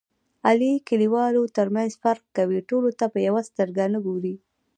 [0.47, 2.59] علي د کلیوالو ترمنځ فرق کوي.
[2.69, 4.35] ټولو ته په یوه سترګه نه ګوري.